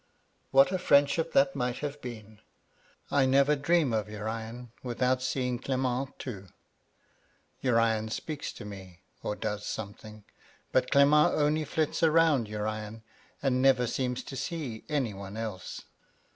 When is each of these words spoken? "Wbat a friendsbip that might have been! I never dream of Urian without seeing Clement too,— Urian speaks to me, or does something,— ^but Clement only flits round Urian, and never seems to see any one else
"Wbat 0.51 0.71
a 0.71 0.79
friendsbip 0.79 1.31
that 1.33 1.55
might 1.55 1.75
have 1.77 2.01
been! 2.01 2.39
I 3.11 3.27
never 3.27 3.55
dream 3.55 3.93
of 3.93 4.09
Urian 4.09 4.71
without 4.81 5.21
seeing 5.21 5.59
Clement 5.59 6.17
too,— 6.17 6.47
Urian 7.61 8.09
speaks 8.09 8.51
to 8.53 8.65
me, 8.65 9.01
or 9.21 9.35
does 9.35 9.63
something,— 9.63 10.23
^but 10.73 10.89
Clement 10.89 11.35
only 11.35 11.65
flits 11.65 12.01
round 12.01 12.47
Urian, 12.49 13.03
and 13.43 13.61
never 13.61 13.85
seems 13.85 14.23
to 14.23 14.35
see 14.35 14.85
any 14.89 15.13
one 15.13 15.37
else 15.37 15.83